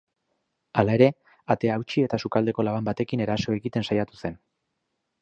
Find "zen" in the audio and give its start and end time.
4.27-4.45